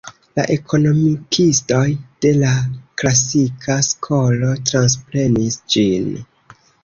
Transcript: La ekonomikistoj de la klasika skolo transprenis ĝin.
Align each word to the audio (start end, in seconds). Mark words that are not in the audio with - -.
La 0.37 0.43
ekonomikistoj 0.53 1.83
de 2.25 2.31
la 2.39 2.53
klasika 3.01 3.77
skolo 3.89 4.51
transprenis 4.73 5.61
ĝin. 5.75 6.11